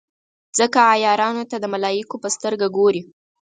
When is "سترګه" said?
2.35-2.67